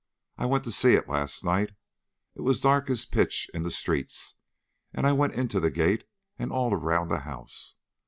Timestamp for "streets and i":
3.69-5.11